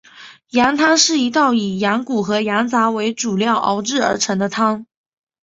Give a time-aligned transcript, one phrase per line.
[0.49, 4.87] 羊汤是一道以羊骨和羊杂为主料熬制而成的汤。